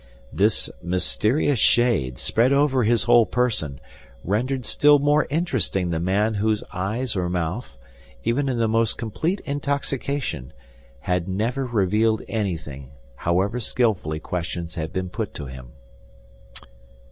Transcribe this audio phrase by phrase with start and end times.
[0.33, 3.79] This mysterious shade, spread over his whole person,
[4.23, 7.77] rendered still more interesting the man whose eyes or mouth,
[8.23, 10.53] even in the most complete intoxication,
[11.01, 15.67] had never revealed anything, however skillfully questions had been put to him.